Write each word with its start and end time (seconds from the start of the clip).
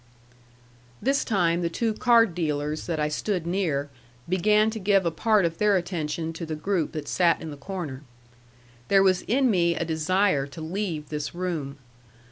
This 0.99 1.23
time 1.23 1.61
the 1.61 1.69
two 1.69 1.93
card 1.93 2.33
dealers 2.33 2.87
that 2.87 2.99
I 2.99 3.07
stood 3.07 3.45
near 3.45 3.91
began 4.27 4.71
to 4.71 4.79
give 4.79 5.05
a 5.05 5.11
part 5.11 5.45
of 5.45 5.59
their 5.59 5.77
attention 5.77 6.33
to 6.33 6.43
the 6.47 6.55
group 6.55 6.93
that 6.93 7.07
sat 7.07 7.39
in 7.39 7.51
the 7.51 7.55
corner. 7.55 8.01
There 8.87 9.03
was 9.03 9.21
in 9.21 9.51
me 9.51 9.75
a 9.75 9.85
desire 9.85 10.47
to 10.47 10.59
leave 10.59 11.09
this 11.09 11.35
room. 11.35 11.77